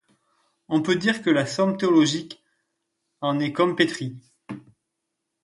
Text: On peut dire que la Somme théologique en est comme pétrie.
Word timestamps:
On 0.67 0.81
peut 0.81 0.95
dire 0.95 1.21
que 1.21 1.29
la 1.29 1.45
Somme 1.45 1.77
théologique 1.77 2.43
en 3.21 3.39
est 3.39 3.53
comme 3.53 3.75
pétrie. 3.75 4.17